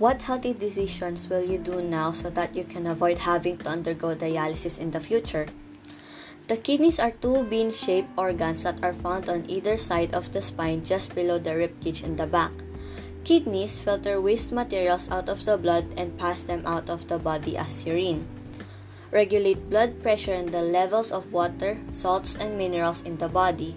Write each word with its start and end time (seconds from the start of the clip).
What 0.00 0.22
healthy 0.24 0.56
decisions 0.56 1.28
will 1.28 1.44
you 1.44 1.60
do 1.60 1.84
now 1.84 2.12
so 2.16 2.32
that 2.32 2.56
you 2.56 2.64
can 2.64 2.88
avoid 2.88 3.18
having 3.18 3.60
to 3.60 3.68
undergo 3.68 4.16
dialysis 4.16 4.80
in 4.80 4.96
the 4.96 4.98
future? 4.98 5.44
The 6.48 6.56
kidneys 6.56 6.98
are 6.98 7.12
two 7.12 7.44
bean 7.44 7.68
shaped 7.68 8.08
organs 8.16 8.62
that 8.64 8.82
are 8.82 8.96
found 8.96 9.28
on 9.28 9.44
either 9.44 9.76
side 9.76 10.14
of 10.14 10.32
the 10.32 10.40
spine 10.40 10.88
just 10.88 11.14
below 11.14 11.38
the 11.38 11.52
ribcage 11.52 12.02
in 12.02 12.16
the 12.16 12.24
back. 12.24 12.50
Kidneys 13.24 13.78
filter 13.78 14.22
waste 14.22 14.52
materials 14.52 15.10
out 15.10 15.28
of 15.28 15.44
the 15.44 15.58
blood 15.58 15.84
and 15.98 16.16
pass 16.16 16.44
them 16.44 16.64
out 16.64 16.88
of 16.88 17.06
the 17.06 17.18
body 17.18 17.58
as 17.58 17.84
urine. 17.84 18.24
Regulate 19.12 19.68
blood 19.68 20.00
pressure 20.00 20.32
and 20.32 20.48
the 20.48 20.64
levels 20.64 21.12
of 21.12 21.30
water, 21.30 21.76
salts, 21.92 22.40
and 22.40 22.56
minerals 22.56 23.02
in 23.02 23.18
the 23.18 23.28
body. 23.28 23.76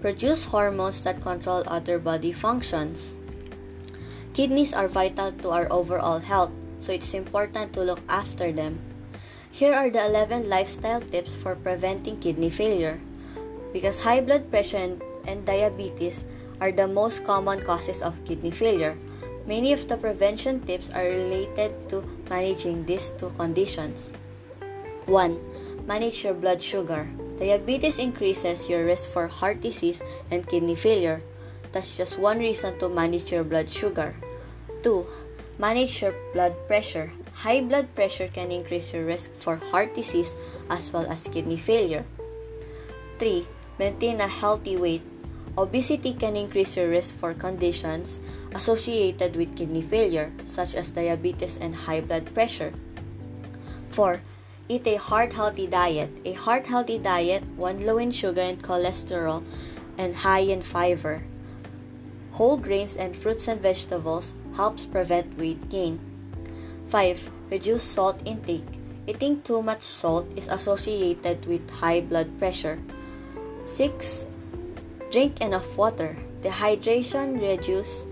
Produce 0.00 0.50
hormones 0.50 1.02
that 1.02 1.22
control 1.22 1.62
other 1.68 2.00
body 2.00 2.32
functions. 2.32 3.14
Kidneys 4.34 4.74
are 4.74 4.90
vital 4.90 5.30
to 5.30 5.54
our 5.54 5.70
overall 5.70 6.18
health, 6.18 6.50
so 6.82 6.90
it's 6.90 7.14
important 7.14 7.70
to 7.70 7.86
look 7.86 8.02
after 8.08 8.50
them. 8.50 8.82
Here 9.54 9.70
are 9.70 9.88
the 9.88 10.04
11 10.10 10.50
lifestyle 10.50 11.00
tips 11.00 11.38
for 11.38 11.54
preventing 11.54 12.18
kidney 12.18 12.50
failure. 12.50 12.98
Because 13.72 14.02
high 14.02 14.20
blood 14.20 14.50
pressure 14.50 14.82
and, 14.82 15.00
and 15.28 15.46
diabetes 15.46 16.24
are 16.60 16.72
the 16.72 16.88
most 16.88 17.22
common 17.22 17.62
causes 17.62 18.02
of 18.02 18.18
kidney 18.24 18.50
failure, 18.50 18.98
many 19.46 19.72
of 19.72 19.86
the 19.86 19.96
prevention 19.96 20.58
tips 20.66 20.90
are 20.90 21.06
related 21.06 21.70
to 21.90 22.02
managing 22.28 22.84
these 22.86 23.10
two 23.14 23.30
conditions. 23.38 24.10
1. 25.06 25.86
Manage 25.86 26.24
your 26.24 26.34
blood 26.34 26.60
sugar. 26.60 27.06
Diabetes 27.38 28.00
increases 28.00 28.68
your 28.68 28.84
risk 28.84 29.10
for 29.10 29.28
heart 29.28 29.60
disease 29.60 30.02
and 30.32 30.42
kidney 30.48 30.74
failure. 30.74 31.22
That's 31.70 31.96
just 31.96 32.18
one 32.18 32.38
reason 32.38 32.78
to 32.80 32.88
manage 32.88 33.30
your 33.30 33.44
blood 33.44 33.70
sugar. 33.70 34.14
2. 34.84 35.00
Manage 35.56 36.02
your 36.02 36.12
blood 36.36 36.52
pressure. 36.68 37.10
High 37.32 37.64
blood 37.64 37.88
pressure 37.96 38.28
can 38.28 38.52
increase 38.52 38.92
your 38.92 39.08
risk 39.08 39.32
for 39.40 39.56
heart 39.56 39.96
disease 39.96 40.36
as 40.68 40.92
well 40.92 41.08
as 41.08 41.26
kidney 41.26 41.56
failure. 41.56 42.04
3. 43.18 43.48
Maintain 43.78 44.20
a 44.20 44.28
healthy 44.28 44.76
weight. 44.76 45.00
Obesity 45.56 46.12
can 46.12 46.36
increase 46.36 46.76
your 46.76 46.90
risk 46.90 47.16
for 47.16 47.32
conditions 47.32 48.20
associated 48.52 49.36
with 49.36 49.56
kidney 49.56 49.80
failure, 49.80 50.30
such 50.44 50.74
as 50.74 50.90
diabetes 50.90 51.56
and 51.56 51.74
high 51.74 52.02
blood 52.02 52.28
pressure. 52.34 52.74
4. 53.88 54.20
Eat 54.68 54.86
a 54.86 54.96
heart 54.96 55.32
healthy 55.32 55.66
diet. 55.66 56.10
A 56.26 56.32
heart 56.32 56.66
healthy 56.66 56.98
diet, 56.98 57.42
one 57.56 57.86
low 57.86 57.96
in 57.96 58.10
sugar 58.10 58.42
and 58.42 58.60
cholesterol, 58.60 59.40
and 59.96 60.14
high 60.14 60.44
in 60.44 60.60
fiber. 60.60 61.24
Whole 62.32 62.58
grains 62.58 62.96
and 62.98 63.16
fruits 63.16 63.46
and 63.46 63.62
vegetables 63.62 64.34
helps 64.54 64.86
prevent 64.86 65.36
weight 65.38 65.68
gain. 65.68 65.98
5. 66.86 67.30
Reduce 67.50 67.82
salt 67.82 68.20
intake. 68.24 68.66
Eating 69.06 69.42
too 69.42 69.60
much 69.62 69.82
salt 69.82 70.26
is 70.36 70.48
associated 70.48 71.44
with 71.46 71.68
high 71.68 72.00
blood 72.00 72.30
pressure. 72.38 72.78
6. 73.64 74.26
Drink 75.10 75.40
enough 75.42 75.76
water. 75.76 76.16
Dehydration 76.42 77.40
reduces 77.40 78.06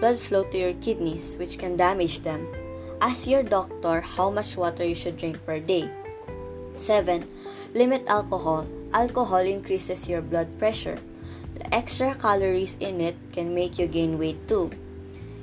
blood 0.00 0.18
flow 0.18 0.44
to 0.44 0.58
your 0.58 0.74
kidneys, 0.80 1.36
which 1.36 1.58
can 1.58 1.76
damage 1.76 2.20
them. 2.20 2.46
Ask 3.00 3.26
your 3.26 3.42
doctor 3.42 4.00
how 4.00 4.30
much 4.30 4.56
water 4.56 4.84
you 4.84 4.94
should 4.94 5.16
drink 5.16 5.38
per 5.44 5.60
day. 5.60 5.90
7. 6.78 7.24
Limit 7.74 8.08
alcohol. 8.08 8.66
Alcohol 8.92 9.44
increases 9.44 10.08
your 10.08 10.22
blood 10.22 10.48
pressure. 10.58 10.98
The 11.54 11.74
extra 11.74 12.14
calories 12.14 12.76
in 12.80 13.00
it 13.00 13.16
can 13.32 13.54
make 13.54 13.78
you 13.78 13.86
gain 13.86 14.18
weight 14.18 14.48
too. 14.48 14.70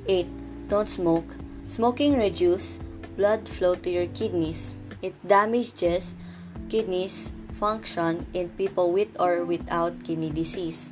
8. 0.07 0.27
Don't 0.67 0.89
smoke. 0.89 1.37
Smoking 1.67 2.17
reduces 2.17 2.79
blood 3.15 3.47
flow 3.47 3.75
to 3.75 3.89
your 3.89 4.07
kidneys. 4.07 4.73
It 5.01 5.13
damages 5.27 6.15
kidneys 6.69 7.31
function 7.53 8.25
in 8.33 8.49
people 8.57 8.91
with 8.91 9.09
or 9.19 9.45
without 9.45 10.03
kidney 10.03 10.29
disease. 10.31 10.89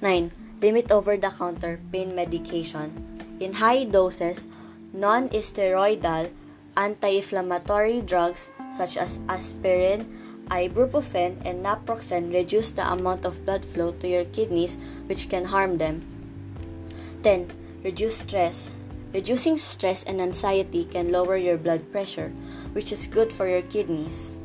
9. 0.00 0.30
Limit 0.62 0.92
over 0.92 1.16
the 1.16 1.30
counter 1.30 1.80
pain 1.90 2.14
medication. 2.14 2.94
In 3.40 3.54
high 3.54 3.84
doses, 3.84 4.46
non 4.92 5.28
steroidal 5.30 6.30
anti 6.76 7.18
inflammatory 7.18 8.00
drugs 8.02 8.48
such 8.70 8.96
as 8.96 9.18
aspirin, 9.28 10.06
ibuprofen, 10.48 11.36
and 11.44 11.64
naproxen 11.64 12.32
reduce 12.32 12.70
the 12.70 12.86
amount 12.86 13.24
of 13.24 13.44
blood 13.44 13.64
flow 13.64 13.92
to 13.98 14.06
your 14.06 14.24
kidneys, 14.30 14.78
which 15.06 15.28
can 15.28 15.44
harm 15.44 15.78
them. 15.78 16.00
10. 17.22 17.61
Reduce 17.82 18.16
stress. 18.16 18.70
Reducing 19.12 19.58
stress 19.58 20.04
and 20.04 20.20
anxiety 20.20 20.84
can 20.84 21.10
lower 21.10 21.36
your 21.36 21.58
blood 21.58 21.82
pressure, 21.90 22.30
which 22.78 22.92
is 22.92 23.10
good 23.10 23.32
for 23.32 23.48
your 23.48 23.62
kidneys. 23.62 24.36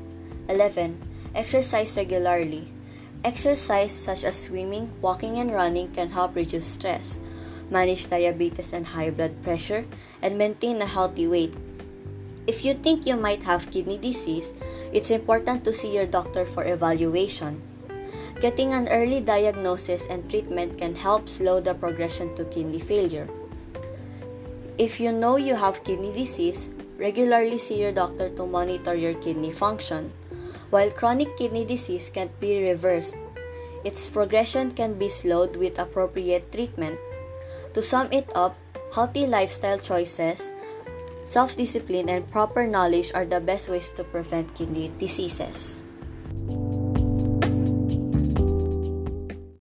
11. 0.49 0.97
Exercise 1.35 1.95
regularly. 1.95 2.67
Exercise 3.23 3.91
such 3.91 4.23
as 4.23 4.41
swimming, 4.41 4.89
walking, 5.01 5.37
and 5.37 5.53
running 5.53 5.91
can 5.93 6.09
help 6.09 6.35
reduce 6.35 6.65
stress, 6.65 7.19
manage 7.69 8.09
diabetes 8.09 8.73
and 8.73 8.87
high 8.87 9.11
blood 9.11 9.37
pressure, 9.43 9.85
and 10.23 10.35
maintain 10.35 10.81
a 10.81 10.89
healthy 10.89 11.27
weight. 11.27 11.53
If 12.47 12.65
you 12.65 12.73
think 12.73 13.05
you 13.05 13.17
might 13.17 13.43
have 13.43 13.69
kidney 13.69 13.99
disease, 13.99 14.51
it's 14.91 15.11
important 15.11 15.63
to 15.65 15.73
see 15.73 15.93
your 15.93 16.07
doctor 16.07 16.43
for 16.43 16.65
evaluation. 16.65 17.61
Getting 18.39 18.73
an 18.73 18.87
early 18.89 19.19
diagnosis 19.19 20.05
and 20.07 20.29
treatment 20.29 20.77
can 20.77 20.95
help 20.95 21.27
slow 21.27 21.59
the 21.59 21.73
progression 21.73 22.35
to 22.35 22.45
kidney 22.45 22.79
failure. 22.79 23.27
If 24.77 24.99
you 24.99 25.11
know 25.11 25.37
you 25.37 25.55
have 25.55 25.83
kidney 25.83 26.13
disease, 26.13 26.69
regularly 26.97 27.57
see 27.57 27.81
your 27.81 27.91
doctor 27.91 28.29
to 28.29 28.45
monitor 28.45 28.93
your 28.93 29.15
kidney 29.15 29.51
function. 29.51 30.13
While 30.69 30.91
chronic 30.91 31.35
kidney 31.37 31.65
disease 31.65 32.11
can't 32.13 32.33
be 32.39 32.61
reversed, 32.61 33.15
its 33.83 34.09
progression 34.09 34.69
can 34.71 34.99
be 34.99 35.09
slowed 35.09 35.55
with 35.55 35.79
appropriate 35.79 36.51
treatment. 36.51 36.99
To 37.73 37.81
sum 37.81 38.09
it 38.11 38.29
up, 38.35 38.57
healthy 38.93 39.25
lifestyle 39.25 39.79
choices, 39.79 40.53
self 41.23 41.55
discipline, 41.55 42.09
and 42.09 42.29
proper 42.29 42.67
knowledge 42.67 43.11
are 43.15 43.25
the 43.25 43.39
best 43.39 43.69
ways 43.69 43.89
to 43.97 44.03
prevent 44.03 44.53
kidney 44.53 44.91
diseases. 44.99 45.81